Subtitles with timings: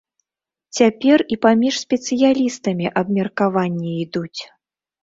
[0.77, 4.41] Цяпер і паміж спецыялістамі абмеркаванні ідуць.